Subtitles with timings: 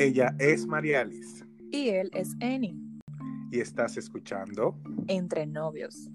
[0.00, 1.44] Ella es María Alice.
[1.70, 2.74] Y él es Eni.
[3.52, 6.08] Y estás escuchando Entre novios.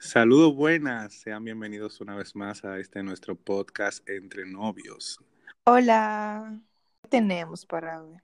[0.00, 5.20] Saludos buenas, sean bienvenidos una vez más a este nuestro podcast Entre novios.
[5.62, 6.60] Hola,
[7.02, 8.16] ¿qué tenemos para hoy?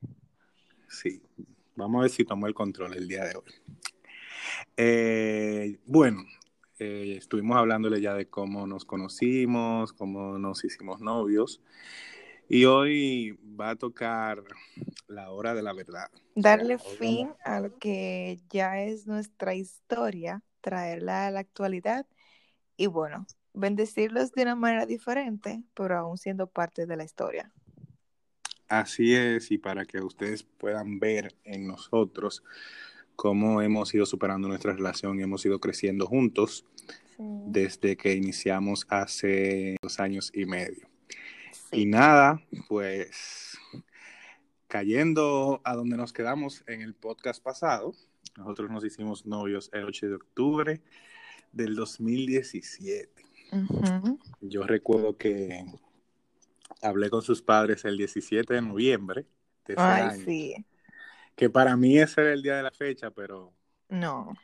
[0.89, 1.23] Sí,
[1.79, 3.55] vamos a ver si tomo el control el día de hoy.
[4.77, 6.25] Eh, bueno,
[6.79, 11.63] eh, estuvimos hablándole ya de cómo nos conocimos, cómo nos hicimos novios.
[12.49, 14.43] Y hoy va a tocar
[15.07, 16.11] la hora de la verdad.
[16.35, 21.31] Darle O sea, hoy fin vamos- a lo que ya es nuestra historia, traerla a
[21.31, 22.07] la actualidad
[22.77, 27.53] y bueno, bendecirlos de una manera diferente, pero aún siendo parte de la historia.
[28.69, 32.43] Así es, y para que ustedes puedan ver en nosotros
[33.17, 36.65] cómo hemos ido superando nuestra relación y hemos ido creciendo juntos
[37.19, 40.87] desde que iniciamos hace dos años y medio.
[41.73, 43.59] Y nada, pues
[44.69, 47.95] cayendo a donde nos quedamos en el podcast pasado,
[48.37, 50.81] nosotros nos hicimos novios el 8 de octubre
[51.53, 53.11] del 2017.
[53.51, 54.19] Ujú.
[54.43, 55.65] Yo recuerdo que
[56.83, 59.27] hablé con sus padres el 17 de noviembre
[59.67, 60.67] de ese Ay, año, sí.
[61.37, 63.53] que para mí ese era el día de la fecha, pero
[63.89, 64.35] No,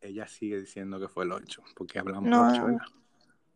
[0.00, 2.48] ella sigue diciendo que fue el 8, porque hablamos No.
[2.50, 2.80] 8, ¿verdad?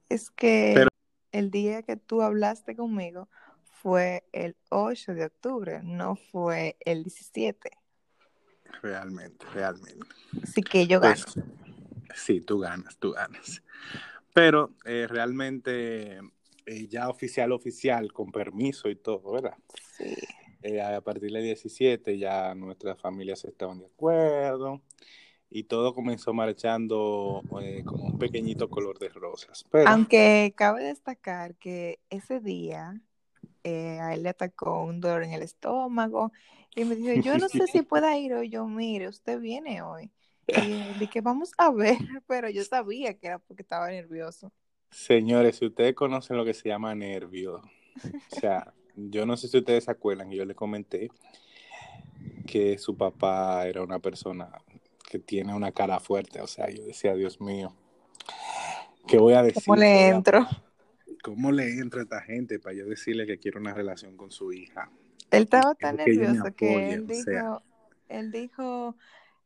[0.09, 0.89] es que Pero-
[1.33, 3.28] el día que tú hablaste conmigo
[3.64, 7.70] fue el 8 de octubre, no fue el 17.
[8.83, 10.06] Realmente, realmente.
[10.42, 11.22] Así que yo gano.
[11.34, 11.44] Pues,
[12.20, 13.62] sí, tú ganas, tú ganas.
[14.34, 16.20] Pero eh, realmente
[16.66, 19.56] eh, ya oficial, oficial, con permiso y todo, ¿verdad?
[19.96, 20.14] Sí.
[20.62, 24.80] Eh, a partir del 17 ya nuestras familias estaban de acuerdo
[25.50, 29.64] y todo comenzó marchando eh, como un pequeñito color de rosas.
[29.70, 33.00] Pero Aunque cabe destacar que ese día
[33.64, 36.32] eh, a él le atacó un dolor en el estómago
[36.75, 38.48] y me dijo, yo no sé si pueda ir hoy.
[38.48, 40.10] Yo, mire, usted viene hoy.
[40.47, 44.53] Y él dije, vamos a ver, pero yo sabía que era porque estaba nervioso.
[44.92, 49.58] Señores, si ustedes conocen lo que se llama nervio, o sea, yo no sé si
[49.58, 51.10] ustedes se acuerdan que yo les comenté
[52.47, 54.50] que su papá era una persona
[55.08, 57.75] que tiene una cara fuerte, o sea, yo decía, Dios mío,
[59.06, 59.62] ¿qué voy a decir?
[59.66, 60.47] ¿Cómo le entro?
[61.22, 64.52] ¿Cómo le entra a esta gente para yo decirle que quiero una relación con su
[64.52, 64.91] hija?
[65.31, 67.62] Él estaba tan que nervioso que él dijo, sea.
[68.08, 68.97] él dijo,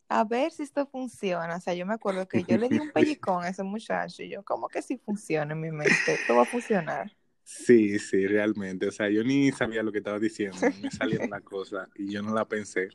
[0.08, 1.56] a ver si esto funciona.
[1.56, 4.30] O sea, yo me acuerdo que yo le di un pellizcón a ese muchacho y
[4.30, 5.94] yo, ¿cómo que si funciona en mi mente?
[6.06, 7.10] Esto va a funcionar.
[7.44, 8.88] Sí, sí, realmente.
[8.88, 10.58] O sea, yo ni sabía lo que estaba diciendo.
[10.82, 12.88] Me salió una cosa y yo no la pensé.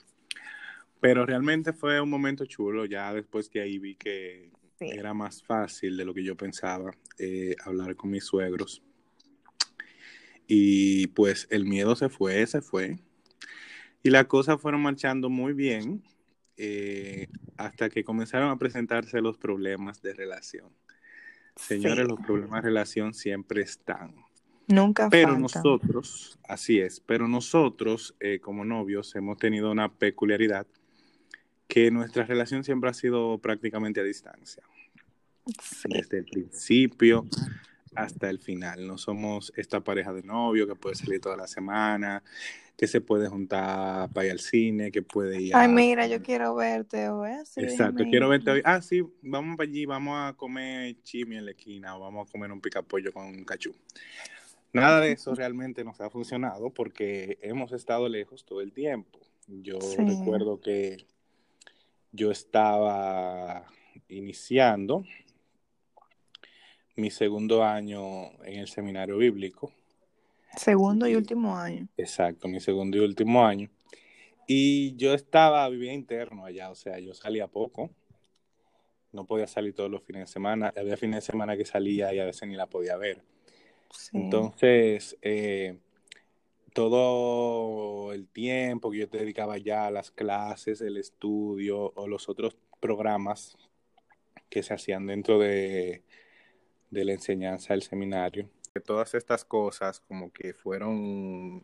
[0.99, 2.85] Pero realmente fue un momento chulo.
[2.85, 4.89] Ya después que ahí vi que Sí.
[4.89, 6.89] era más fácil de lo que yo pensaba
[7.19, 8.81] eh, hablar con mis suegros.
[10.47, 12.97] Y pues el miedo se fue, se fue.
[14.01, 16.03] Y las cosas fueron marchando muy bien
[16.57, 20.69] eh, hasta que comenzaron a presentarse los problemas de relación.
[21.55, 22.09] Señores, Sí.
[22.11, 24.15] los problemas de relación siempre están.
[24.67, 25.41] Nunca Pero faltan.
[25.41, 30.65] nosotros, así es, pero nosotros eh, como novios hemos tenido una peculiaridad
[31.67, 34.63] que nuestra relación siempre ha sido prácticamente a distancia,
[35.61, 35.89] Sí.
[35.89, 37.25] desde el principio
[37.95, 38.87] hasta el final.
[38.87, 42.23] No somos esta pareja de novio que puede salir toda la semana,
[42.81, 45.61] que se puede juntar para ir al cine, que puede ir a...
[45.61, 47.29] Ay, mira, yo quiero verte hoy.
[47.29, 48.61] así, Exacto, déjame quiero verte hoy.
[48.65, 52.31] Ah, sí, vamos para allí, vamos a comer chimi en la esquina o vamos a
[52.31, 53.71] comer un picapollo con un cachú.
[54.73, 59.19] Nada de eso realmente nos ha funcionado porque hemos estado lejos todo el tiempo.
[59.45, 59.97] Yo Sí.
[59.97, 61.05] recuerdo que
[62.11, 63.63] yo estaba
[64.09, 65.05] iniciando
[66.95, 69.71] mi segundo año en el seminario bíblico.
[70.57, 71.87] Segundo y último año.
[71.97, 73.69] Exacto, mi segundo y último año.
[74.47, 77.89] Y yo estaba, vivía interno allá, o sea, yo salía poco.
[79.11, 80.73] No podía salir todos los fines de semana.
[80.75, 83.21] Había fines de semana que salía y a veces ni la podía ver.
[83.91, 84.17] Sí.
[84.17, 85.77] Entonces, eh,
[86.73, 92.29] todo el tiempo que yo te dedicaba ya a las clases, el estudio o los
[92.29, 93.57] otros programas
[94.49, 96.03] que se hacían dentro de,
[96.89, 98.49] de la enseñanza del seminario,
[98.79, 101.61] todas estas cosas como que fueron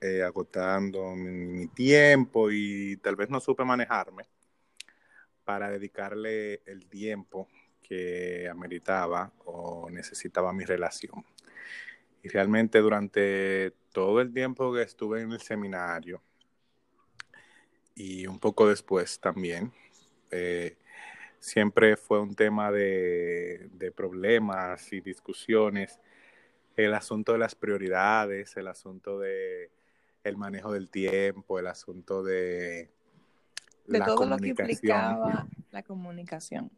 [0.00, 4.24] eh, agotando mi, tiempo y tal vez no supe manejarme
[5.44, 7.48] para dedicarle el tiempo
[7.80, 11.24] que ameritaba o necesitaba mi relación.
[12.22, 16.20] Y realmente durante todo el tiempo que estuve en el seminario
[17.94, 19.72] y un poco después también.
[20.30, 20.76] Eh,
[21.38, 25.98] siempre fue un tema de, problemas y discusiones.
[26.78, 29.72] El asunto de las prioridades, el asunto de
[30.22, 32.90] el manejo del tiempo, el asunto de,
[33.86, 36.70] de la todo lo que implicaba la comunicación.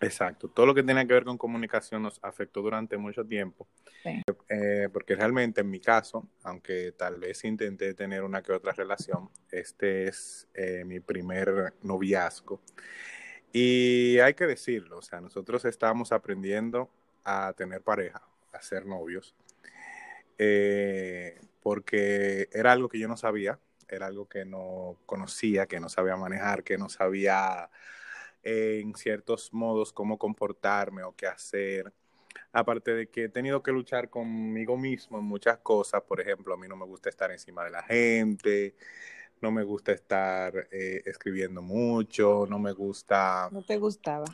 [0.00, 3.66] Exacto, todo lo que tenía que ver con comunicación nos afectó durante mucho tiempo,
[4.02, 4.22] sí.
[4.48, 9.28] eh, porque realmente en mi caso, aunque tal vez intenté tener una que otra relación,
[9.50, 12.60] este es eh, mi primer noviazgo.
[13.52, 16.90] Y hay que decirlo, o sea, nosotros estábamos aprendiendo
[17.24, 18.22] a tener pareja,
[18.58, 19.34] a ser novios,
[20.38, 23.58] eh, porque era algo que yo no sabía,
[23.88, 27.70] era algo que no conocía, que no sabía manejar, que no sabía
[28.42, 31.92] en ciertos modos cómo comportarme o qué hacer.
[32.52, 36.56] Aparte de que he tenido que luchar conmigo mismo en muchas cosas, por ejemplo, a
[36.56, 38.74] mí no me gusta estar encima de la gente,
[39.40, 43.48] no me gusta estar eh, escribiendo mucho, no me gusta...
[43.52, 44.26] No te gustaba.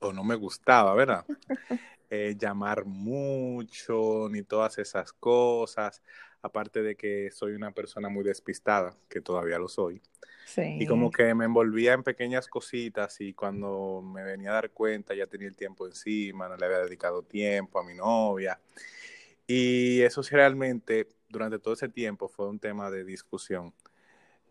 [0.00, 1.24] O no me gustaba, ¿verdad?
[2.14, 6.02] eh, llamar mucho, ni todas esas cosas.
[6.42, 10.00] Aparte de que soy una persona muy despistada, que todavía lo soy.
[10.46, 10.76] Sí.
[10.78, 15.14] Y como que me envolvía en pequeñas cositas y cuando me venía a dar cuenta
[15.14, 18.60] ya tenía el tiempo encima, no le había dedicado tiempo a mi novia.
[19.46, 23.74] Y eso sí realmente durante todo ese tiempo fue un tema de discusión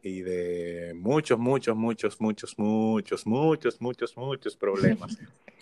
[0.02, 5.18] y de muchos, muchos, muchos, muchos, muchos, muchos, muchos, muchos problemas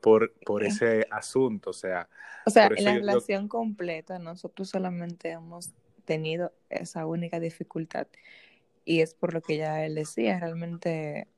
[0.00, 1.70] por, por ese asunto.
[1.70, 2.08] O sea,
[2.46, 3.48] o sea en la relación lo...
[3.48, 5.70] completa nosotros solamente hemos
[6.04, 8.06] tenido esa única dificultad
[8.84, 11.28] y es por lo que ya él decía, realmente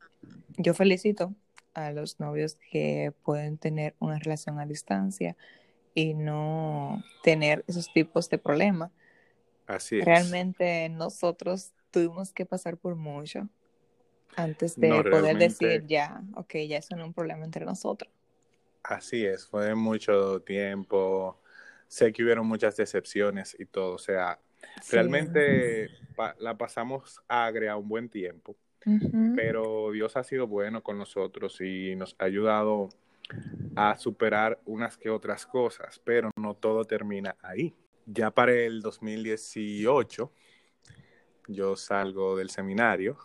[0.56, 1.34] yo felicito
[1.74, 5.36] a los novios que pueden tener una relación a distancia
[5.94, 8.92] y no tener esos tipos de problemas.
[9.66, 10.04] Así es.
[10.04, 13.48] Realmente nosotros tuvimos que pasar por mucho
[14.36, 15.66] antes de no, poder realmente...
[15.66, 18.12] decir ya, ok, ya eso no es un problema entre nosotros.
[18.82, 21.40] Así es, fue mucho tiempo,
[21.86, 24.38] sé que hubieron muchas decepciones y todo, o sea,
[24.82, 24.96] sí.
[24.96, 28.56] realmente pa la pasamos agria un buen tiempo,
[28.86, 29.34] uh -huh.
[29.36, 32.88] pero Dios ha sido bueno con nosotros y nos ha ayudado
[33.76, 37.74] a superar unas que otras cosas, pero no todo termina ahí.
[38.06, 40.32] Ya para el 2018
[41.48, 43.18] yo salgo del seminario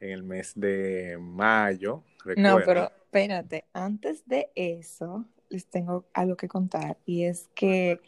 [0.00, 2.02] en el mes de mayo.
[2.24, 2.50] Recuerda.
[2.50, 8.00] No, pero espérate, antes de eso les tengo algo que contar y es que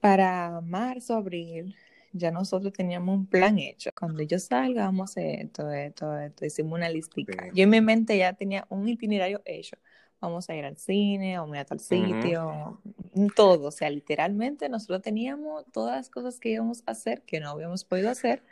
[0.00, 1.74] para marzo, abril,
[2.12, 3.90] ya nosotros teníamos un plan hecho.
[3.98, 6.46] Cuando yo salga, vamos a hacer esto, esto, esto.
[6.46, 7.44] Hicimos una listica.
[7.44, 7.50] Sí.
[7.54, 9.76] Yo en mi mente ya tenía un itinerario hecho.
[10.20, 13.34] Vamos a ir al cine, vamos a ir a tal sitio, uh -huh.
[13.34, 13.68] todo.
[13.68, 17.84] O sea, literalmente nosotros teníamos todas las cosas que íbamos a hacer que no habíamos
[17.84, 18.42] podido hacer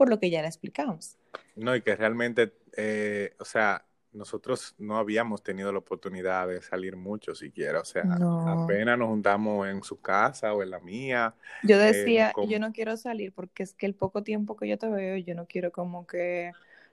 [0.00, 1.18] por lo que ya le explicamos.
[1.56, 6.96] No, y que realmente, eh, o sea, nosotros no habíamos tenido la oportunidad de salir
[6.96, 8.48] mucho siquiera, o sea, no.
[8.48, 11.34] apenas nos juntamos en su casa o en la mía.
[11.64, 12.48] Yo decía, eh, con...
[12.48, 15.34] yo no quiero salir porque es que el poco tiempo que yo te veo, yo
[15.34, 16.52] no quiero como que,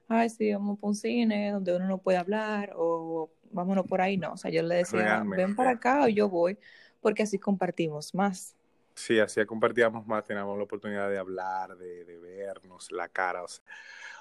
[0.09, 4.17] ay, sí, vamos a un cine donde uno no puede hablar o vámonos por ahí,
[4.17, 5.45] no, o sea, yo le decía, Realmente.
[5.45, 6.57] ven para acá o yo voy,
[6.99, 8.56] porque así compartimos más.
[8.97, 13.47] Sí, así compartíamos más, teníamos la oportunidad de hablar, de, de vernos la cara, o
[13.47, 13.63] sea,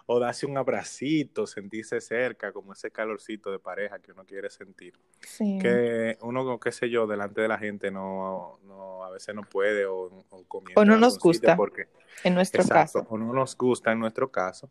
[0.04, 4.94] o darse un abracito, sentirse cerca, como ese calorcito de pareja que uno quiere sentir.
[5.20, 5.58] Sí.
[5.60, 9.86] Que uno, qué sé yo, delante de la gente no, no a veces no puede
[9.86, 11.88] o, o, o no nos gusta, porque,
[12.22, 13.06] en nuestro exacto, caso.
[13.14, 14.70] O no nos gusta en nuestro caso.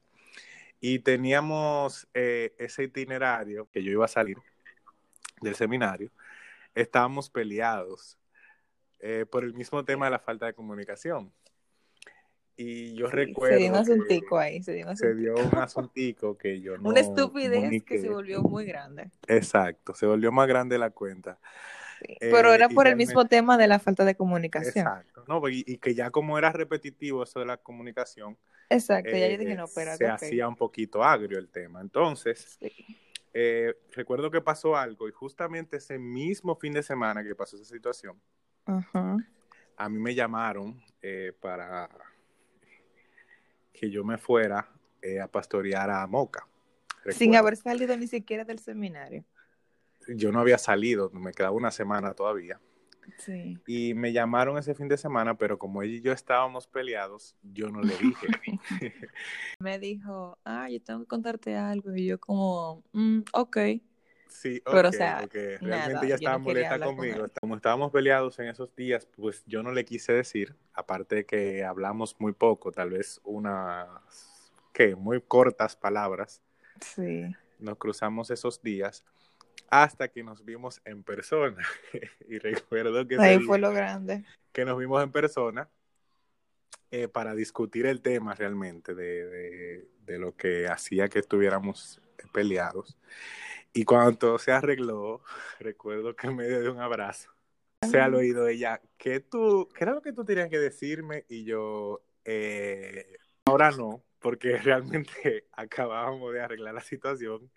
[0.79, 4.37] Y teníamos eh, ese itinerario que yo iba a salir
[5.41, 6.11] del seminario,
[6.75, 8.19] estábamos peleados
[8.99, 11.31] eh, por el mismo tema de la falta de comunicación.
[12.57, 13.57] Y yo recuerdo.
[13.57, 14.63] Se dio un asuntico ahí.
[14.63, 16.89] Se dio un asuntico, se dio un asuntico que yo no.
[16.89, 17.85] Una estupidez comuniqué.
[17.85, 19.11] que se volvió muy grande.
[19.27, 21.39] Exacto, se volvió más grande la cuenta.
[21.99, 24.85] Sí, pero eh, era por el mismo tema de la falta de comunicación.
[24.85, 25.47] Exacto, ¿no?
[25.47, 28.37] y, y, que ya como era repetitivo eso de la comunicación.
[28.69, 29.95] Exacto, eh, ya yo dije, no, pero.
[29.95, 30.15] Se okay.
[30.15, 31.81] hacía un poquito agrio el tema.
[31.81, 32.71] Entonces, sí.
[33.33, 37.65] eh, recuerdo que pasó algo y justamente ese mismo fin de semana que pasó esa
[37.65, 38.19] situación,
[38.67, 39.25] uh -huh.
[39.77, 41.89] a mí me llamaron eh, para
[43.73, 44.69] que yo me fuera
[45.01, 46.47] eh, a pastorear a Moca.
[46.97, 47.19] Recuerdo.
[47.19, 49.23] Sin haber salido ni siquiera del seminario.
[50.07, 52.59] Yo no había salido, me quedaba una semana todavía.
[53.19, 53.59] Sí.
[53.67, 57.69] Y me llamaron ese fin de semana, pero como ella y yo estábamos peleados, yo
[57.69, 58.27] no le dije.
[59.59, 61.95] me dijo, ah, yo tengo que contarte algo.
[61.95, 63.57] Y yo como, mm, ok.
[64.27, 67.19] Sí, okay, pero o sea, porque realmente nada, ella estaba no molesta conmigo.
[67.19, 71.25] Con Como estábamos peleados en esos días, pues yo no le quise decir, aparte de
[71.25, 73.87] que hablamos muy poco, tal vez unas
[74.73, 76.41] que muy cortas palabras.
[76.81, 77.33] Sí.
[77.59, 79.03] Nos cruzamos esos días
[79.69, 81.65] hasta que nos vimos en persona.
[82.27, 84.25] y recuerdo que, Ahí fue lo grande.
[84.51, 85.69] que nos vimos en persona
[86.91, 92.01] eh, para discutir el tema realmente de, de, de, lo que hacía que estuviéramos
[92.31, 92.97] peleados.
[93.75, 95.21] Y cuando todo se arregló,
[95.59, 97.29] recuerdo que en medio de un abrazo,
[97.81, 101.25] se ha oído ella, ¿qué, tú, ¿qué era lo que tú tenías que decirme?
[101.27, 107.51] Y yo, eh, ahora no, porque realmente acabábamos de arreglar la situación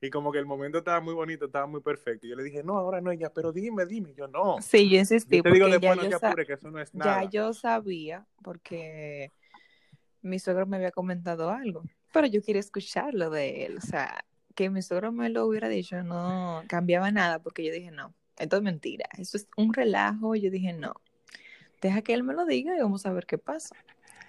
[0.00, 2.26] y como que el momento estaba muy bonito, estaba muy perfecto.
[2.26, 4.12] Y yo le dije, no, ahora no, ella, pero dime, dime.
[4.14, 4.60] yo, no.
[4.60, 5.36] Sí, yo insistí.
[5.36, 7.22] Yo te digo después, no te apures, que eso no es nada.
[7.22, 9.30] Ya yo sabía, porque
[10.22, 13.76] mi suegro me había comentado algo, pero yo quería escucharlo de él.
[13.76, 17.90] O sea, que mi suegro me lo hubiera dicho no cambiaba nada, porque yo dije,
[17.90, 20.34] no, esto es mentira, esto es un relajo.
[20.34, 20.94] Yo dije, no,
[21.80, 23.76] deja que él me lo diga y vamos a ver qué pasa.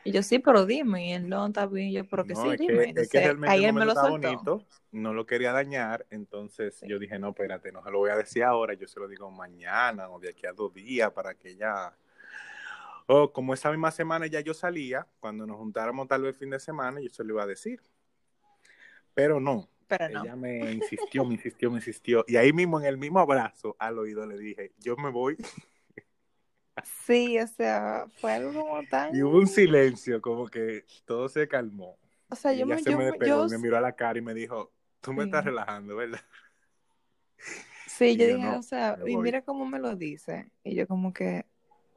[0.05, 2.49] Y yo, sí, pero dime, y él no está bien, yo, pero que no, sí,
[2.49, 2.73] es dime.
[2.73, 4.09] Que, Entonces, es que realmente ahí el él me lo soltó.
[4.11, 6.87] bonito, no lo quería dañar, entonces Sí.
[6.89, 9.31] yo dije, no, espérate, no se lo voy a decir ahora, yo se lo digo
[9.31, 11.95] mañana o de aquí a dos días para que ya...
[13.05, 16.49] O como esa misma semana ya yo salía, cuando nos juntáramos tal vez el fin
[16.49, 17.81] de semana, yo se lo iba a decir.
[19.13, 20.23] Pero no, Pero no.
[20.23, 22.25] ella me insistió, me insistió, me insistió.
[22.27, 25.37] Y ahí mismo, en el mismo abrazo, al oído le dije, yo me voy.
[27.05, 29.13] Sí, o sea, fue algo como tan...
[29.13, 31.97] Y hubo un silencio, como que todo se calmó.
[32.29, 32.77] O sea, yo me...
[32.79, 34.71] se Yo, me despegó yo- me miró a la cara y me dijo,
[35.01, 35.27] tú me Sí.
[35.27, 36.19] estás relajando, ¿verdad?
[37.87, 39.25] sí, y yo dije, no, o sea, y voy.
[39.25, 40.51] mira cómo me lo dice.
[40.63, 41.45] Y yo como que...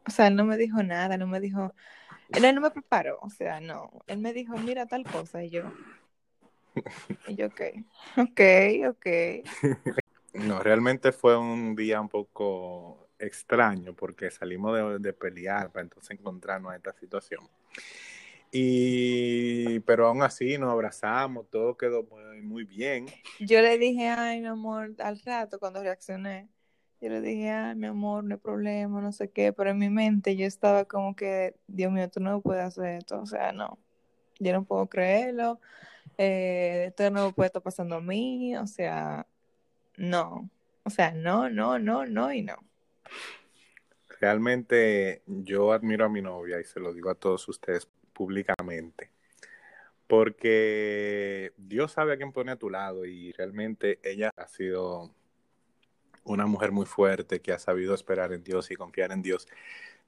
[0.06, 1.74] O sea, él no me dijo nada, no me dijo...
[2.32, 3.90] Él no me preparó, o sea, no.
[4.06, 5.62] Él me dijo, mira tal cosa, y yo...
[7.28, 7.60] Y yo, ok,
[8.16, 8.40] ok,
[8.88, 9.06] ok.
[10.34, 16.18] No, realmente fue un día un poco extraño porque salimos de, de pelear para entonces
[16.18, 17.48] encontrarnos en esta situación.
[18.52, 23.06] Y, pero aún así nos abrazamos, todo quedó muy, muy bien.
[23.40, 26.48] Yo le dije, ay, mi amor, al rato cuando reaccioné,
[27.00, 29.90] yo le dije, ay, mi amor, no hay problema, no sé qué, pero en mi
[29.90, 33.78] mente yo estaba como que, Dios mío, tú no puedes hacer esto, o sea, no,
[34.38, 35.60] yo no puedo creerlo,
[36.18, 39.26] eh, esto no puede estar pasando a mí, o sea,
[39.96, 40.48] no,
[40.84, 42.56] o sea, no, no, no, no y no.
[44.20, 49.10] Realmente yo admiro a mi novia y se lo digo a todos ustedes públicamente.
[50.06, 55.10] Porque Dios sabe a quién pone a tu lado y realmente ella ha sido
[56.24, 59.48] una mujer muy fuerte que ha sabido esperar en Dios y confiar en Dios,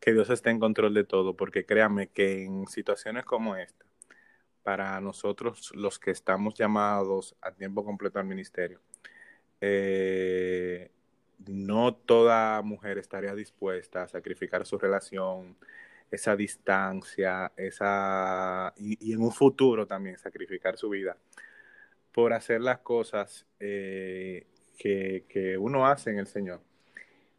[0.01, 3.85] que Dios esté en control de todo, porque créame que en situaciones como esta,
[4.69, 8.83] para nosotros los que estamos llamados a tiempo completo al ministerio,
[9.63, 10.91] eh,
[11.47, 15.57] no toda mujer estaría dispuesta a sacrificar su relación,
[16.11, 21.17] esa distancia, esa y, y en un futuro también sacrificar su vida
[22.13, 24.47] por hacer las cosas eh,
[24.79, 26.61] que, que, uno hace en el Señor.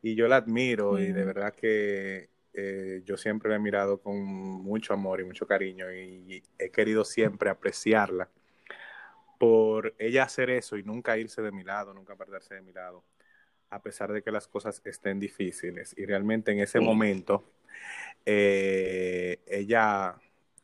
[0.01, 4.17] Y yo la admiro y de verdad que eh, yo siempre la he mirado con
[4.19, 8.29] mucho amor y mucho cariño y he querido siempre apreciarla
[9.37, 13.03] por ella hacer eso y nunca irse de mi lado, nunca apartarse de mi lado,
[13.69, 15.93] a pesar de que las cosas estén difíciles.
[15.97, 16.85] Y realmente en ese Sí.
[16.85, 17.43] momento
[18.25, 20.15] eh, ella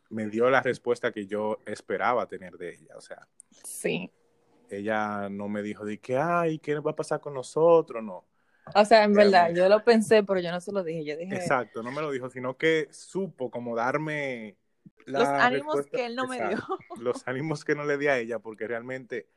[0.10, 2.98] me dio la respuesta que yo esperaba tener de ella.
[2.98, 3.28] O sea,
[3.64, 4.12] Sí.
[4.70, 8.04] ella no me dijo de que, ay, ¿qué va a pasar con nosotros?
[8.04, 8.26] No.
[8.74, 11.36] O sea, en verdad, yo lo pensé, pero yo no se lo dije, yo dije
[11.36, 14.58] Exacto, no me lo dijo, sino que supo como darme
[15.06, 16.58] la los ánimos respuesta- que él no me dio.
[16.98, 19.28] Los ánimos que no le di a ella, porque realmente,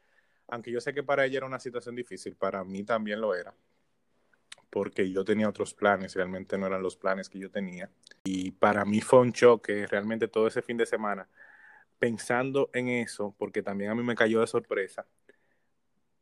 [0.46, 3.54] aunque yo sé que para ella era una situación difícil, para mí también lo era.
[4.70, 7.90] Porque yo tenía otros planes, realmente no eran los planes que yo tenía.
[8.24, 11.28] Y para mí fue un choque, realmente todo ese fin de semana,
[11.98, 15.06] pensando en eso, porque también a mí me cayó de sorpresa,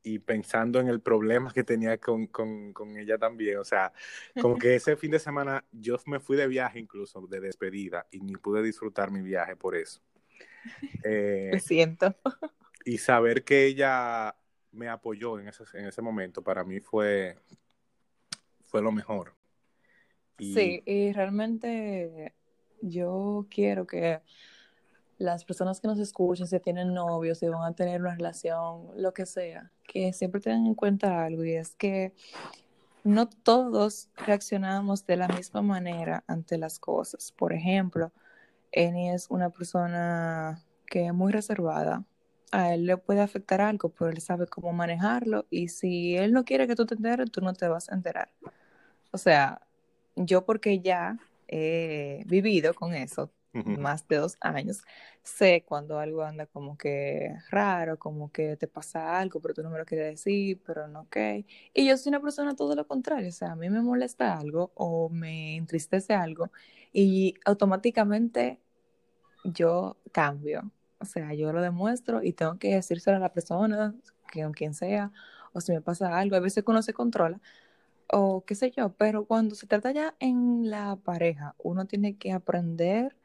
[0.07, 3.59] y pensando en el problema que tenía con, con, con ella también.
[3.59, 3.93] O sea,
[4.41, 8.21] como que ese fin de semana yo me fui de viaje incluso, de despedida, y
[8.21, 10.01] ni pude disfrutar mi viaje por eso.
[11.03, 12.15] Eh, Lo siento.
[12.85, 14.35] y saber que ella
[14.73, 17.37] me apoyó en ese, en ese momento, para mí fue,
[18.63, 19.35] fue lo mejor.
[20.39, 22.35] Y- Sí, y realmente
[22.81, 24.21] yo quiero que
[25.19, 29.15] las personas que nos escuchen, si tienen novios, si van a tener una relación, lo
[29.15, 32.13] que sea, que siempre tengan en cuenta algo y es que
[33.05, 37.33] no todos reaccionamos de la misma manera ante las cosas.
[37.33, 38.13] Por ejemplo,
[38.73, 42.05] Eni es una persona que es muy reservada.
[42.53, 46.45] A él le puede afectar algo, pero él sabe cómo manejarlo y si él no
[46.45, 48.31] quiere que tú te enteres, tú no te vas a enterar.
[49.13, 49.61] O sea,
[50.17, 51.19] yo porque ya
[51.49, 53.31] he vivido con eso,
[53.65, 54.83] más de dos años,
[55.23, 59.71] sé cuando algo anda como que raro, como que te pasa algo, pero tú no
[59.71, 61.17] me lo quieres decir, pero no ok.
[61.75, 64.73] Y yo soy una persona todo lo contrario, o sea, a mí me molesta algo
[64.75, 66.51] o me entristece algo
[66.93, 68.61] y automáticamente
[69.45, 70.71] yo cambio.
[70.99, 73.95] O sea, yo lo demuestro y tengo que decírselo a la persona,
[74.33, 75.13] con quien sea,
[75.53, 77.41] o si me pasa algo, a veces uno se controla,
[78.09, 82.33] o qué sé yo, pero cuando se trata ya en la pareja, uno tiene que
[82.33, 83.17] aprender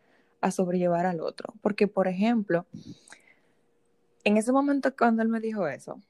[0.42, 1.54] a sobrellevar al otro.
[1.62, 2.66] Porque, por ejemplo,
[4.24, 6.02] en ese momento cuando él me dijo eso,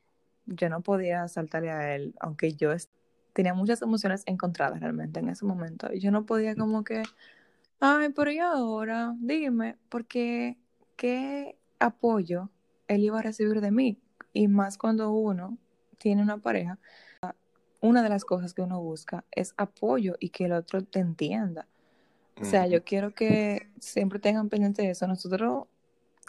[0.46, 2.72] yo no podía saltarle a él, aunque yo
[3.34, 5.92] tenía muchas emociones encontradas realmente en ese momento.
[5.94, 7.04] Yo no podía como que,
[7.80, 9.14] ay, pero ¿y ahora?
[9.20, 10.58] Dime, porque
[10.96, 12.50] qué apoyo
[12.88, 14.00] él iba a recibir de mí.
[14.34, 15.58] Y más cuando uno
[15.98, 16.80] tiene una pareja,
[17.82, 21.68] una de las cosas que uno busca es apoyo y que el otro te entienda.
[22.40, 25.08] O sea, yo quiero que siempre tengan pendiente eso.
[25.08, 25.66] Nosotros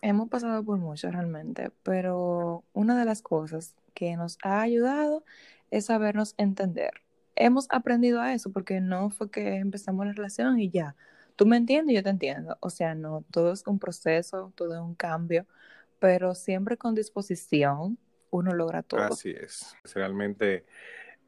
[0.02, 5.25] hemos pasado por mucho realmente, pero una de las cosas que nos ha ayudado
[5.71, 6.90] es sabernos entender.
[7.35, 10.97] Hemos aprendido a eso porque no fue que empezamos la relación y ya,
[11.37, 12.59] tú me entiendes y yo te entiendo.
[12.61, 15.47] O sea, no, todo es un proceso, todo es un cambio,
[15.99, 17.97] pero siempre con disposición
[18.30, 19.02] uno logra todo.
[19.02, 19.75] Así es.
[19.94, 20.64] Realmente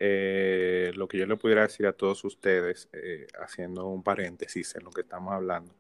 [0.06, 4.84] eh, lo que yo le pudiera decir a todos ustedes, eh, haciendo un paréntesis en
[4.84, 5.74] lo que estamos hablando,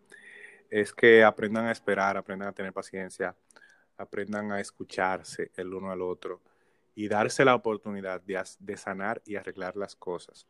[0.70, 3.36] es que aprendan a esperar, aprendan a tener paciencia,
[3.98, 6.40] aprendan a escucharse el uno al otro
[6.94, 10.46] y darse la oportunidad de, sanar y arreglar las cosas.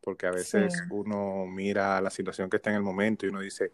[0.00, 3.70] Porque a veces uno mira la situación que está en el momento y uno dice,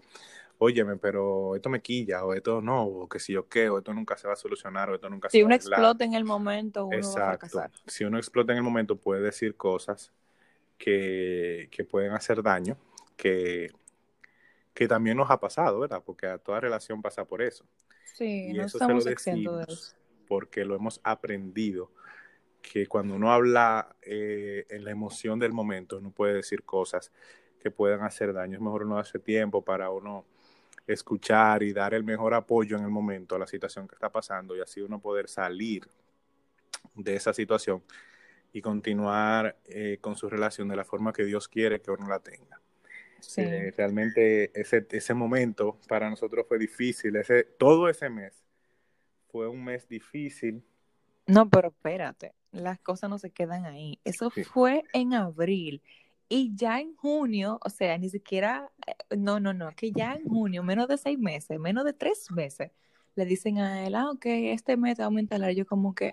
[0.58, 3.94] óyeme, pero esto me quilla, o esto no, o que si yo qué, o esto
[3.94, 6.04] nunca se va a solucionar, o esto nunca si se va a Si uno explota
[6.04, 7.58] en el momento, uno Exacto.
[7.58, 10.12] va a Si uno explota en el momento, puede decir cosas
[10.76, 12.76] que, que pueden hacer daño,
[13.16, 13.72] que,
[14.74, 16.02] que también nos ha pasado, ¿verdad?
[16.04, 17.64] Porque a toda relación pasa por eso.
[18.04, 19.94] Sí, no estamos de eso.
[20.26, 21.90] Porque lo hemos aprendido
[22.60, 27.12] que cuando uno habla eh, en la emoción del momento, uno puede decir cosas
[27.60, 28.56] que puedan hacer daño.
[28.56, 30.26] Es mejor uno hace tiempo para uno
[30.88, 34.56] escuchar y dar el mejor apoyo en el momento a la situación que está pasando
[34.56, 35.88] y así uno poder salir
[36.94, 37.82] de esa situación
[38.52, 42.20] y continuar eh, con su relación de la forma que Dios quiere que uno la
[42.20, 42.60] tenga.
[43.20, 43.42] Sí.
[43.42, 48.44] Eh, realmente ese, ese momento para nosotros fue difícil, ese, todo ese mes
[49.30, 50.62] fue un mes difícil.
[51.26, 54.00] No, pero espérate, las cosas no se quedan ahí.
[54.04, 55.82] Eso fue en abril
[56.28, 60.24] y ya en junio, o sea, ni siquiera, eh, no, no, no, que ya en
[60.24, 62.70] junio, menos de seis meses, menos de tres meses,
[63.14, 65.50] le dicen a él, ah, ok, este mes va a aumentar.
[65.50, 66.12] Yo como que,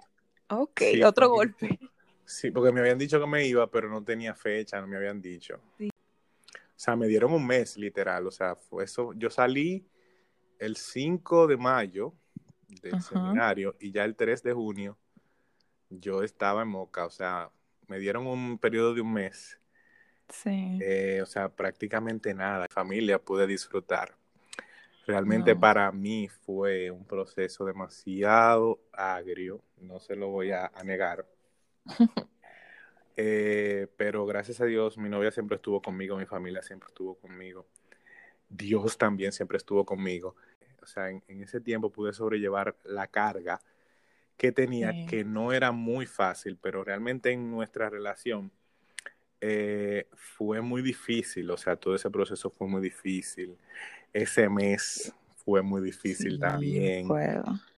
[0.50, 1.80] ok, otro golpe.
[2.28, 5.22] Sí, porque me habían dicho que me iba, pero no tenía fecha, no me habían
[5.22, 5.62] dicho.
[5.80, 5.88] O
[6.76, 8.26] sea, me dieron un mes, literal.
[8.26, 9.14] O sea, fue eso.
[9.14, 9.86] Yo salí
[10.58, 12.16] el 5 de mayo
[12.82, 14.98] del seminario y ya el 3 de junio
[15.92, 17.06] yo estaba en Moca.
[17.06, 17.52] O sea,
[17.88, 19.60] me dieron un periodo de un mes
[20.30, 20.80] Sí.
[20.82, 22.68] Eh, o sea, prácticamente nada.
[22.70, 24.16] Familia pude disfrutar.
[25.06, 31.26] Realmente para mí fue un proceso demasiado agrio, no se lo voy a, negar.
[33.18, 37.66] Eh, pero gracias a Dios, mi novia siempre estuvo conmigo, mi familia siempre estuvo conmigo.
[38.50, 40.36] Dios también siempre estuvo conmigo.
[40.84, 43.62] O sea, en, ese tiempo pude sobrellevar la carga
[44.36, 48.52] que tenía, que no era muy fácil, pero realmente en nuestra relación
[49.48, 53.56] eh, fue muy difícil, o sea, todo ese proceso fue muy difícil.
[54.12, 57.08] Ese mes fue muy difícil también.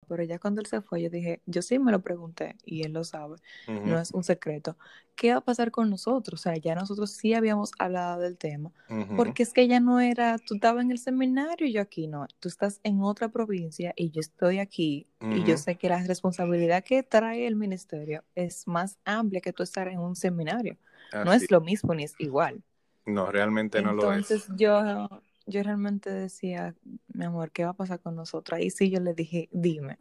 [0.09, 2.93] Pero ya cuando él se fue, yo dije, yo sí me lo pregunté y él
[2.93, 4.77] lo sabe, no es un secreto.
[5.15, 6.41] ¿Qué va a pasar con nosotros?
[6.41, 8.73] O sea, ya nosotros sí habíamos hablado del tema,
[9.17, 12.27] porque es que ya no era, tú estabas en el seminario y yo aquí no,
[12.41, 16.85] tú estás en otra provincia y yo estoy aquí y yo sé que la responsabilidad
[16.85, 20.77] que trae el ministerio es más amplia que tú estar en un seminario
[21.13, 22.63] no es lo mismo ni es igual.
[23.05, 24.31] No, realmente no lo es.
[24.31, 25.09] Entonces yo,
[25.47, 26.75] yo realmente decía,
[27.09, 28.59] mi amor, ¿qué va a pasar con nosotros?
[28.59, 29.99] Ahí sí yo le dije, dime.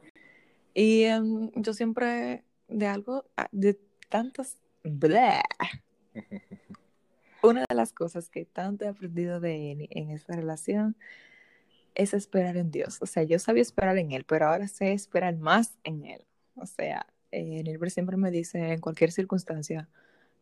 [0.74, 3.80] Y em, yo siempre, de algo, ah, de
[4.10, 4.58] tantas,
[7.42, 10.96] una de las cosas que tanto he aprendido de él en esta relación
[11.96, 12.98] es esperar en Dios.
[13.02, 16.22] O sea, yo sabía esperar en Él, pero ahora sé esperar más en Él.
[16.56, 19.90] O sea, eh, Nilber siempre me dice en cualquier circunstancia,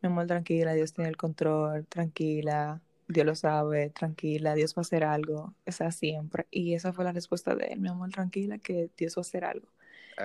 [0.01, 4.83] mi amor, tranquila, Dios tiene el control, tranquila, Dios lo sabe, tranquila, Dios va a
[4.83, 6.47] hacer algo, o sea, siempre.
[6.51, 9.45] Y esa fue la respuesta de él, mi amor, tranquila, que Dios va a hacer
[9.45, 9.67] algo.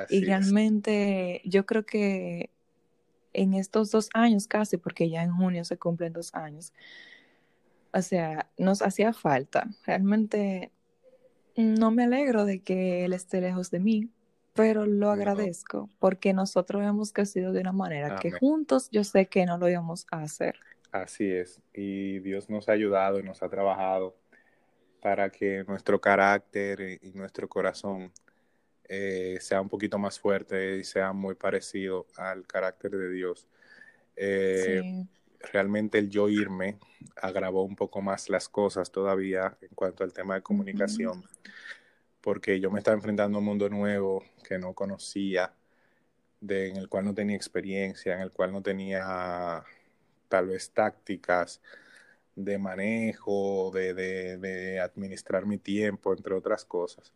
[0.09, 2.51] y realmente yo creo que
[3.33, 6.73] en estos dos años casi, porque ya en junio se cumplen dos años,
[7.93, 9.69] o sea, nos hacía falta.
[9.87, 10.73] Realmente
[11.57, 14.11] No me alegro de que él esté lejos de mí,
[14.55, 19.47] pero lo agradezco porque nosotros hemos crecido de una manera que juntos yo sé que
[19.47, 20.57] no lo íbamos a hacer.
[20.91, 24.17] Así es, y Dios nos ha ayudado y nos ha trabajado
[25.01, 28.11] para que nuestro carácter y nuestro corazón
[28.89, 33.47] eh, sea un poquito más fuerte y sea muy parecido al carácter de Dios.
[34.17, 34.83] Eh,
[35.53, 36.79] realmente el yo irme
[37.17, 41.23] agravó un poco más las cosas todavía en cuanto al tema de comunicación,
[42.23, 45.53] porque yo me estaba enfrentando a un mundo nuevo que no conocía,
[46.41, 49.63] de, en el cual no tenía experiencia, en el cual no tenía
[50.29, 51.61] tal vez tácticas
[52.35, 57.13] de manejo, de, de, administrar mi tiempo, entre otras cosas.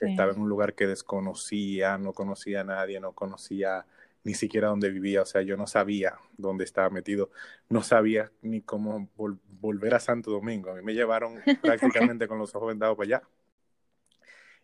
[0.00, 3.84] Estaba en un lugar que desconocía, no conocía a nadie, no conocía
[4.22, 7.30] ni siquiera dónde vivía, o sea, yo no sabía dónde estaba metido,
[7.68, 10.70] no sabía ni cómo volver a Santo Domingo.
[10.70, 13.22] A mí me llevaron prácticamente con los ojos vendados para allá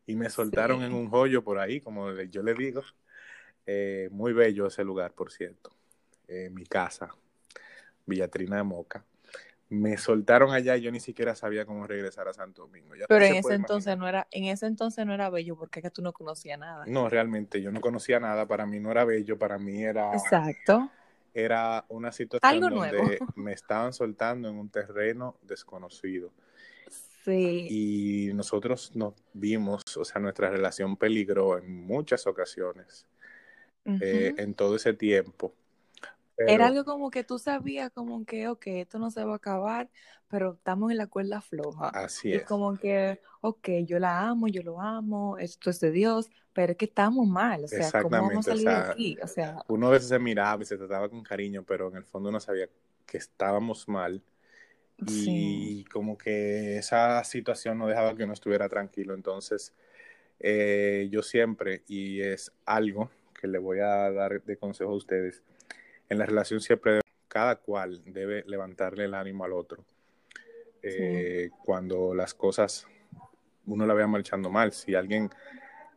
[0.07, 2.83] y me soltaron en un hoyo por ahí, como yo le digo.
[3.67, 5.73] Eh, muy bello ese lugar, por cierto.
[6.29, 7.13] Eh, mi casa,
[8.07, 9.05] Villatrina de Moca
[9.69, 12.95] me soltaron allá y yo ni siquiera sabía cómo regresar a Santo Domingo.
[13.09, 15.91] Pero en ese entonces no era, en ese entonces no era bello porque es que
[15.91, 16.85] tú no conocías nada.
[16.87, 20.91] No, realmente yo no conocía nada, para mí no era bello, para mí era Exacto.
[21.35, 26.33] Era una situación donde me estaban soltando en un terreno desconocido.
[27.25, 27.67] Sí.
[27.69, 33.07] Y nosotros nos vimos, o sea, nuestra relación peligró en muchas ocasiones
[33.85, 35.53] eh, en todo ese tiempo.
[36.39, 39.89] Era algo como que tú sabías como que, ok, esto no se va a acabar,
[40.29, 41.89] pero estamos en la cuerda floja.
[41.89, 42.45] Así es.
[42.45, 46.79] como que, ok, yo la amo, yo lo amo, esto es de Dios, pero es
[46.79, 49.19] que estamos mal, o sea, ¿cómo vamos a salir de aquí?
[49.23, 52.05] O sea, uno a veces se miraba y se trataba con cariño, pero en el
[52.05, 52.69] fondo no sabía
[53.07, 54.23] que estábamos mal.
[55.07, 59.13] Y como que esa situación no dejaba que uno estuviera tranquilo.
[59.13, 59.75] Entonces,
[60.41, 65.43] eh, yo siempre, y es algo que le voy a dar de consejo a ustedes,
[66.09, 69.85] en la relación siempre cada cual debe levantarle el ánimo al otro.
[70.83, 72.87] Eh, cuando las cosas
[73.67, 75.31] uno la vea marchando mal, si alguien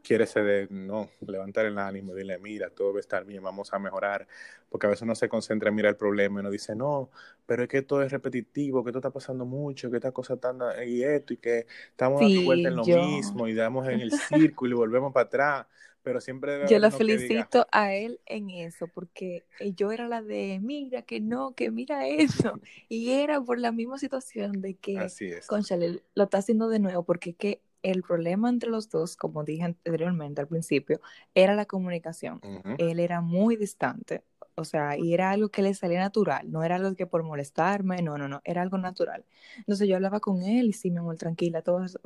[0.10, 3.78] quiere ceder, no, levantar el ánimo, dile, mira, todo va a estar bien, vamos a
[3.78, 4.28] mejorar,
[4.68, 7.12] porque a veces uno se concentra en mirar el problema y uno dice, no,
[7.46, 10.52] pero es que todo es repetitivo, que todo está pasando mucho, que esta cosa está
[10.84, 14.78] y esto, y que estamos dando vuelta en lo mismo, y damos en el círculo
[14.78, 15.68] y volvemos para atrás
[16.02, 20.60] pero siempre Yo lo felicito a él en eso, porque eh, yo era la de,
[20.60, 25.30] mira, que no, que mira eso, y era por la misma situación de que, Así
[25.46, 29.64] Conchale, lo está haciendo de nuevo, porque que el problema entre los dos, como dije
[29.64, 31.00] anteriormente al principio,
[31.34, 32.42] era la comunicación.
[32.78, 34.24] Él era muy distante,
[34.60, 38.02] o sea, y era algo que le salía natural, no era algo que por molestarme,
[38.02, 39.24] no, no, no, era algo natural.
[39.58, 42.00] Entonces yo hablaba con él y sí, mi amor, tranquila, todo eso,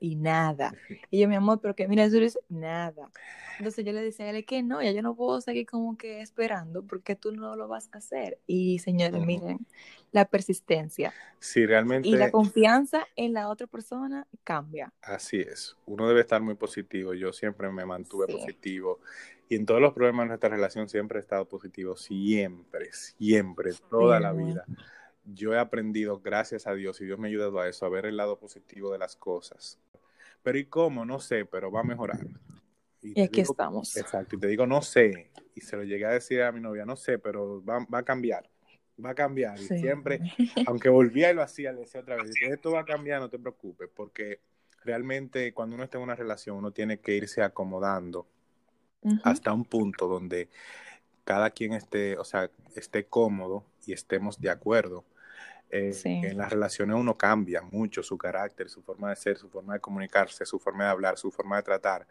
[0.00, 0.72] y nada.
[1.10, 3.10] Y yo, mi amor, pero que mira, eso es nada.
[3.58, 6.22] Entonces yo le decía a él que no, ya yo no puedo seguir como que
[6.22, 8.40] esperando porque tú no lo vas a hacer.
[8.46, 9.64] Y señores, miren,
[10.14, 11.12] la persistencia.
[11.40, 12.08] Sí, realmente.
[12.08, 14.92] Y la confianza en la otra persona cambia.
[15.02, 15.76] Así es.
[15.86, 17.14] Uno debe estar muy positivo.
[17.14, 19.00] Yo siempre me mantuve positivo.
[19.48, 21.96] Y en todos los problemas de nuestra relación siempre he estado positivo.
[21.96, 24.64] Siempre, siempre, toda la vida.
[25.24, 28.06] Yo he aprendido, gracias a Dios, y Dios me ha ayudado a eso, a ver
[28.06, 29.80] el lado positivo de las cosas.
[30.42, 31.04] Pero ¿y cómo?
[31.04, 32.24] No sé, pero va a mejorar.
[33.02, 33.96] Y, aquí estamos.
[33.96, 36.86] Exacto, y te digo, no sé, y se lo llegué a decir a mi novia,
[36.86, 38.48] no sé, pero va, va a cambiar,
[39.02, 39.58] va a cambiar.
[39.58, 40.20] Y siempre,
[40.66, 43.38] aunque volvía y lo hacía, le decía otra vez, esto va a cambiar, no te
[43.38, 44.40] preocupes, porque
[44.84, 48.26] realmente cuando uno está en una relación, uno tiene que irse acomodando
[49.22, 50.48] hasta un punto donde
[51.24, 55.04] cada quien esté, o sea, esté cómodo y estemos de acuerdo.
[55.70, 59.74] Eh, en las relaciones uno cambia mucho su carácter, su forma de ser, su forma
[59.74, 62.06] de comunicarse, su forma de hablar, su forma de tratar,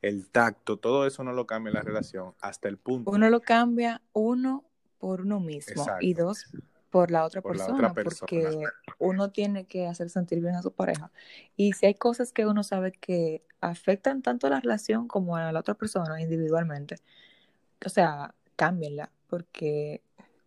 [0.00, 3.10] el tacto, todo eso no lo cambia en la relación hasta el punto.
[3.10, 4.64] Uno lo cambia, uno,
[5.02, 6.46] por uno mismo y dos,
[6.88, 8.62] por la otra, persona, porque
[9.00, 11.10] uno tiene que hacer sentir bien a su pareja.
[11.56, 15.50] Y si hay cosas que uno sabe que afectan tanto a la relación como a
[15.50, 16.98] la otra persona individualmente,
[17.84, 20.02] o sea, cámbienla, porque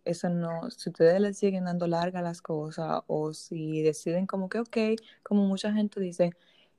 [0.06, 4.60] eso no, si ustedes le siguen dando larga las cosas o si deciden como que,
[4.60, 4.78] ok,
[5.22, 6.30] como mucha gente dice,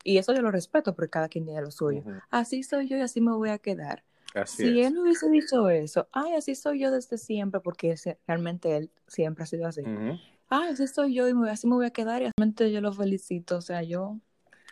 [0.04, 3.02] y eso yo lo respeto porque cada quien tiene lo suyo, así soy yo y
[3.02, 4.04] así me voy a quedar.
[4.46, 7.96] Si él hubiese dicho eso, ay, así soy yo desde siempre, porque
[8.28, 9.82] realmente él siempre ha sido así.
[10.50, 13.58] Ay, así soy yo y así me voy a quedar y realmente yo lo felicito,
[13.58, 14.18] o sea, yo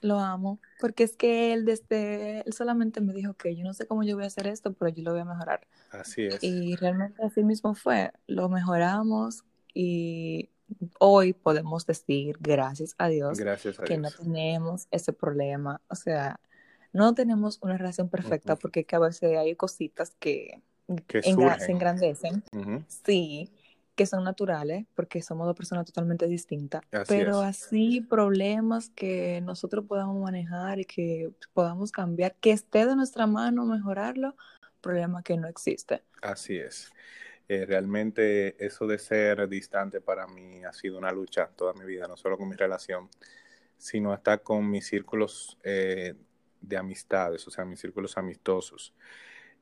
[0.01, 3.87] lo amo, porque es que él desde, él solamente me dijo que yo no sé
[3.87, 5.67] cómo yo voy a hacer esto, pero yo lo voy a mejorar.
[5.91, 6.43] Así es.
[6.43, 10.49] Y realmente así mismo fue, lo mejoramos y
[10.99, 14.15] hoy podemos decir, gracias a Dios, Gracias a que Dios.
[14.17, 15.81] no tenemos ese problema.
[15.89, 16.39] O sea,
[16.95, 20.61] no tenemos una relación perfecta porque que a veces hay cositas que,
[21.07, 22.43] Que engra- se engrandecen,
[22.87, 23.51] sí,
[23.95, 27.45] que son naturales porque somos dos personas totalmente distintas, Así pero es.
[27.45, 33.65] así problemas que nosotros podamos manejar y que podamos cambiar, que esté de nuestra mano
[33.65, 34.35] mejorarlo,
[34.81, 36.01] problema que no existe.
[36.21, 36.91] Así es.
[37.47, 42.07] Eh, realmente eso de ser distante para mí ha sido una lucha toda mi vida,
[42.07, 43.09] no solo con mi relación,
[43.77, 46.15] sino hasta con mis círculos eh,
[46.67, 48.93] de amistades, o sea, mis círculos amistosos.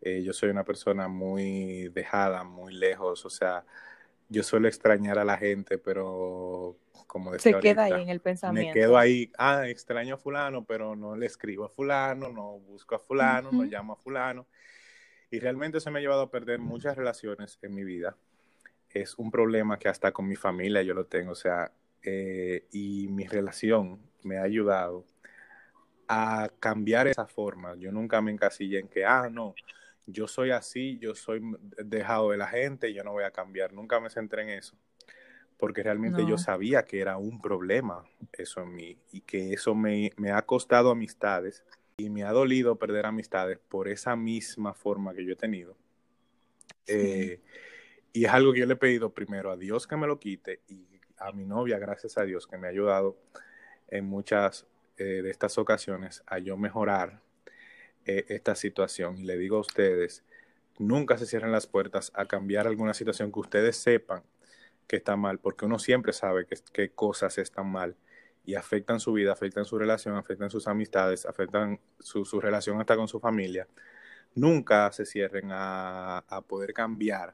[0.02, 3.66] Eh, yo soy una persona muy dejada, muy lejos, o sea,
[4.30, 8.30] yo suelo extrañar a la gente, pero como decía Se queda ahí en el me
[8.30, 8.74] pensamiento.
[8.74, 13.00] quedo ahí, ah, extraño a fulano, pero no le escribo a fulano, no busco a
[13.00, 13.72] fulano, no Ujú.
[13.72, 14.48] llamo a fulano.
[15.32, 18.18] Y realmente eso me ha llevado a perder muchas relaciones en mi vida.
[18.90, 21.72] Es un problema que hasta con mi familia yo lo tengo, o sea,
[22.04, 25.06] eh, y mi relación me ha ayudado
[26.14, 27.76] a cambiar esa forma.
[27.76, 29.56] Yo nunca me encasillé en que, ah, no,
[30.06, 31.42] yo soy así, yo soy
[31.84, 33.74] dejado de la gente, yo no voy a cambiar.
[33.74, 34.76] Nunca me centré en eso,
[35.58, 40.12] porque realmente yo sabía que era un problema eso en mí y que eso me,
[40.18, 41.64] me ha costado amistades
[41.98, 45.76] y me ha dolido perder amistades por esa misma forma que yo he tenido.
[46.86, 46.94] Sí.
[46.96, 47.42] Eh,
[48.12, 50.62] y es algo que yo le he pedido primero a Dios que me lo quite
[50.68, 53.18] y a mi novia, gracias a Dios, que me ha ayudado
[53.88, 54.68] en muchas
[55.04, 57.22] eh, de estas ocasiones a yo mejorar
[58.06, 59.18] eh, esta situación.
[59.18, 60.24] Y le digo a ustedes,
[60.80, 64.24] nunca se cierren las puertas a cambiar alguna situación que ustedes sepan
[64.88, 67.96] que está mal, porque uno siempre sabe que, cosas están mal
[68.46, 72.96] y afectan su vida, afectan su relación, afectan sus amistades, afectan su, su relación hasta
[72.96, 73.68] con su familia.
[74.36, 77.34] Nunca se cierren a, a poder cambiar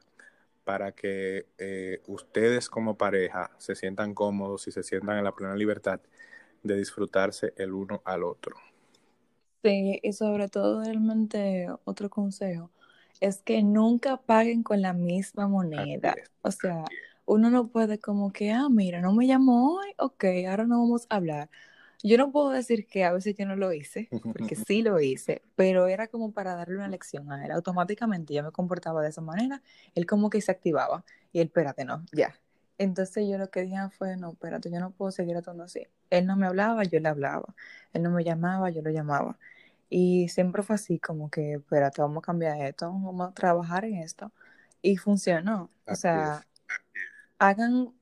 [0.64, 5.56] para que eh, ustedes como pareja se sientan cómodos y se sientan en la plena
[5.56, 6.00] libertad
[6.62, 8.56] de disfrutarse el uno al otro.
[9.62, 12.70] Sí, y sobre todo realmente otro consejo
[13.20, 16.14] es que nunca paguen con la misma moneda.
[16.16, 16.30] Es.
[16.42, 16.84] O sea,
[17.26, 21.06] uno no puede como que, ah, mira, no me llamó hoy, ok, ahora no vamos
[21.10, 21.50] a hablar.
[22.02, 25.42] Yo no puedo decir que a veces yo no lo hice, porque sí lo hice,
[25.54, 27.50] pero era como para darle una lección a él.
[27.52, 29.62] Automáticamente yo me comportaba de esa manera,
[29.94, 32.34] él como que se activaba y él, espérate, no, ya.
[32.80, 35.86] Entonces yo lo que dije fue, no, espérate, yo no puedo seguir actuando así.
[36.08, 37.54] Él no me hablaba, yo le hablaba.
[37.92, 39.38] Él no me llamaba, yo lo llamaba.
[39.90, 43.96] Y siempre fue así, como que, espérate, vamos a cambiar esto, vamos a trabajar en
[43.96, 44.32] esto.
[44.80, 45.68] Y funcionó.
[45.86, 46.46] O sea,
[47.38, 47.92] hagan,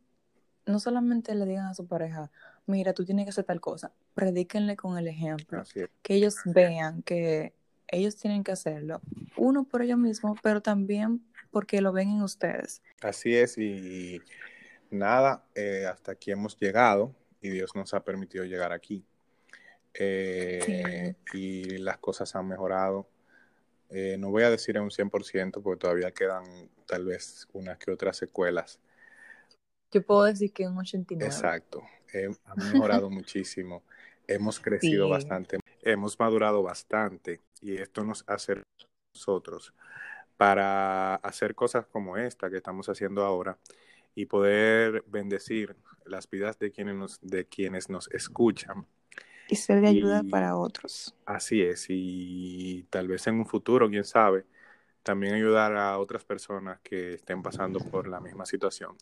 [0.65, 2.31] no solamente le digan a su pareja,
[2.67, 5.65] mira, tú tienes que hacer tal cosa, predíquenle con el ejemplo,
[6.03, 7.53] que ellos vean que
[7.89, 9.01] ellos tienen que hacerlo,
[9.37, 12.81] uno por ellos mismos, pero también porque lo ven en ustedes.
[13.01, 14.21] Así es, y
[14.91, 19.05] nada, eh, hasta aquí hemos llegado y Dios nos ha permitido llegar aquí.
[19.95, 23.09] Eh, Y las cosas han mejorado.
[23.91, 26.45] Eh, no voy a decir en un 100% porque todavía quedan
[26.87, 28.81] tal vez unas que otras secuelas.
[29.91, 31.27] Yo puedo decir que un 89.
[31.35, 31.83] Exacto,
[32.45, 32.55] ha
[33.01, 33.83] mejorado muchísimo.
[34.27, 35.11] Hemos crecido Sí.
[35.11, 38.63] bastante, hemos madurado bastante y esto nos hace
[39.15, 39.73] nosotros
[40.37, 43.57] para hacer cosas como esta que estamos haciendo ahora
[44.15, 48.87] y poder bendecir las vidas de quienes nos, de quienes nos escuchan.
[49.49, 51.15] Y ser de ayuda Y- para otros.
[51.25, 54.45] Así es, y tal vez en un futuro, quién sabe,
[55.03, 58.97] también ayudar a otras personas que estén pasando por la misma situación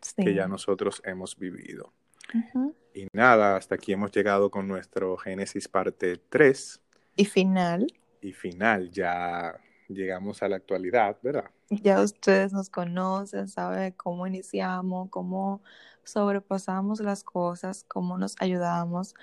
[0.00, 0.24] Sí.
[0.24, 1.92] que ya nosotros hemos vivido.
[2.34, 2.74] Ujú.
[2.94, 6.80] Y nada, hasta aquí hemos llegado con nuestro Génesis parte 3
[7.16, 7.86] Y final,
[8.22, 11.50] y final, ya llegamos a la actualidad, ¿verdad?
[11.70, 15.62] Ya ustedes nos conocen, saben cómo iniciamos, cómo
[16.04, 19.14] sobrepasamos las cosas, cómo nos ayudamos,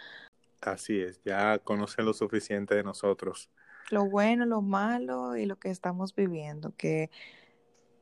[0.62, 3.50] Así es, ya conocen lo suficiente de nosotros.
[3.90, 7.10] lo bueno, lo malo y lo que estamos viviendo, que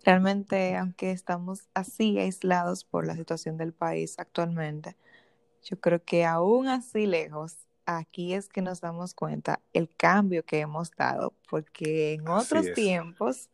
[0.06, 4.98] realmente, aunque estamos así aislados por la situación del país actualmente,
[5.64, 10.62] yo creo que aún así lejos, aquí es que nos damos cuenta el cambio que
[10.62, 12.74] hemos dado, porque en Así otros es.
[12.74, 13.50] tiempos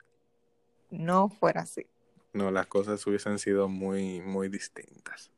[0.92, 1.88] no fuera así.
[2.34, 5.32] No, las cosas hubiesen sido muy, muy distintas.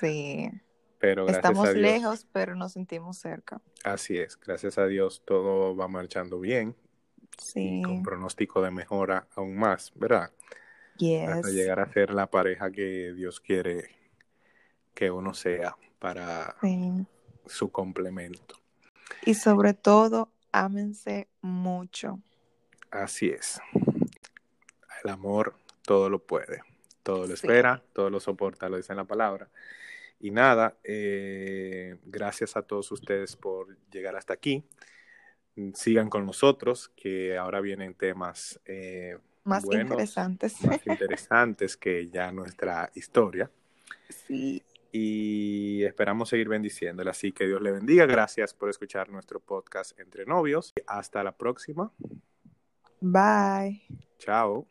[0.00, 0.50] Sí,
[0.98, 3.60] Pero gracias estamos a Dios, lejos, pero nos sentimos cerca.
[3.84, 6.74] así es, gracias a Dios todo va marchando bien
[7.38, 10.30] Sí, y con pronóstico de mejora aún más, ¿verdad?
[11.24, 11.52] Hasta yes.
[11.52, 13.96] llegar a ser la pareja que Dios quiere
[14.94, 17.06] que uno sea para Sí.
[17.46, 18.56] su complemento.
[19.24, 22.20] Y sobre todo, ámense mucho.
[22.90, 23.60] Así es.
[25.04, 26.62] El amor todo lo puede.
[27.02, 27.32] todo lo Sí.
[27.46, 29.48] espera, todo lo soporta, lo dice en la palabra.
[30.20, 34.62] Y nada, eh, gracias a todos ustedes por llegar hasta aquí.
[35.74, 40.62] Sigan con nosotros, que ahora vienen temas eh, Más buenos, interesantes.
[40.64, 43.50] más interesantes que ya nuestra historia.
[44.10, 44.62] Sí.
[44.92, 47.10] Y esperamos seguir bendiciéndole.
[47.10, 48.06] Así que Dios le bendiga.
[48.06, 50.72] Gracias por escuchar nuestro podcast Entre Novios.
[50.86, 51.90] Hasta la próxima.
[53.00, 53.82] Bye.
[54.18, 54.66] Chao.